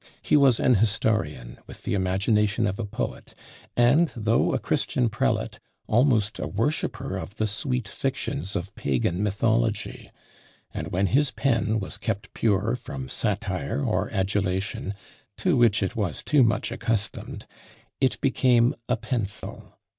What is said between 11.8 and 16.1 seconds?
kept pure from satire or adulation, to which it